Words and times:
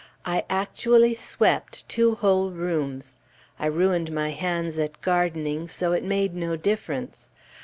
I 0.25 0.45
actually 0.49 1.13
swept 1.13 1.87
two 1.87 2.15
whole 2.15 2.49
rooms! 2.49 3.17
I 3.59 3.67
ruined 3.67 4.11
my 4.11 4.31
hands 4.31 4.79
at 4.79 4.99
gardening, 5.01 5.67
so 5.67 5.91
it 5.91 6.03
made 6.03 6.33
no 6.33 6.55
difference. 6.55 7.29